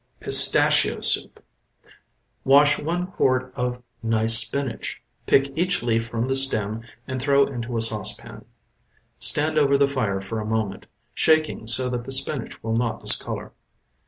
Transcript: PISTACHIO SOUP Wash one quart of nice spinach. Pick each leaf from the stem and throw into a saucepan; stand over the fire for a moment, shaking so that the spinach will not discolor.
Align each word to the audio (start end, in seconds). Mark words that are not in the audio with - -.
PISTACHIO 0.19 1.01
SOUP 1.01 1.43
Wash 2.43 2.79
one 2.79 3.05
quart 3.05 3.53
of 3.55 3.83
nice 4.01 4.35
spinach. 4.35 4.99
Pick 5.27 5.55
each 5.55 5.83
leaf 5.83 6.07
from 6.07 6.25
the 6.25 6.33
stem 6.33 6.81
and 7.07 7.21
throw 7.21 7.45
into 7.45 7.77
a 7.77 7.81
saucepan; 7.81 8.45
stand 9.19 9.59
over 9.59 9.77
the 9.77 9.85
fire 9.85 10.19
for 10.19 10.39
a 10.39 10.43
moment, 10.47 10.87
shaking 11.13 11.67
so 11.67 11.87
that 11.87 12.03
the 12.05 12.11
spinach 12.11 12.63
will 12.63 12.75
not 12.75 12.99
discolor. 13.01 13.51